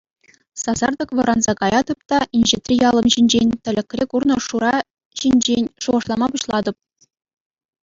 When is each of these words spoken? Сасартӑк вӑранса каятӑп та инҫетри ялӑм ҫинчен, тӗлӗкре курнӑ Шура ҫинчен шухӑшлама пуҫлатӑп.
Сасартӑк 0.61 1.09
вӑранса 1.19 1.53
каятӑп 1.61 1.99
та 2.13 2.19
инҫетри 2.39 2.75
ялӑм 2.89 3.07
ҫинчен, 3.17 3.49
тӗлӗкре 3.69 4.05
курнӑ 4.15 4.37
Шура 4.47 4.75
ҫинчен 5.23 5.65
шухӑшлама 5.87 6.27
пуҫлатӑп. 6.35 6.77